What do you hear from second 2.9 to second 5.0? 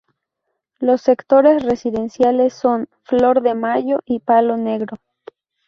Flor de Mayo y Palo Negro.